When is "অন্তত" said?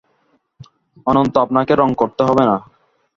1.07-1.35